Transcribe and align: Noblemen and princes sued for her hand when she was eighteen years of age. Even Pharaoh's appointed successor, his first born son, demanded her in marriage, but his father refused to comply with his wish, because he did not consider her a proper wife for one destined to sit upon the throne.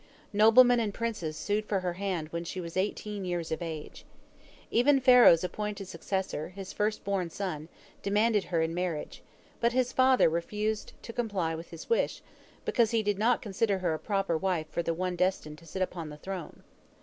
Noblemen 0.33 0.79
and 0.79 0.95
princes 0.95 1.37
sued 1.37 1.63
for 1.67 1.81
her 1.81 1.93
hand 1.93 2.29
when 2.29 2.43
she 2.43 2.59
was 2.59 2.75
eighteen 2.75 3.23
years 3.23 3.51
of 3.51 3.61
age. 3.61 4.03
Even 4.71 4.99
Pharaoh's 4.99 5.43
appointed 5.43 5.87
successor, 5.87 6.49
his 6.49 6.73
first 6.73 7.03
born 7.03 7.29
son, 7.29 7.69
demanded 8.01 8.45
her 8.45 8.63
in 8.63 8.73
marriage, 8.73 9.21
but 9.59 9.73
his 9.73 9.93
father 9.93 10.27
refused 10.27 10.93
to 11.03 11.13
comply 11.13 11.53
with 11.53 11.69
his 11.69 11.87
wish, 11.87 12.23
because 12.65 12.89
he 12.89 13.03
did 13.03 13.19
not 13.19 13.43
consider 13.43 13.77
her 13.77 13.93
a 13.93 13.99
proper 13.99 14.35
wife 14.35 14.65
for 14.71 14.81
one 14.91 15.15
destined 15.15 15.59
to 15.59 15.67
sit 15.67 15.83
upon 15.83 16.09
the 16.09 16.17
throne. 16.17 16.63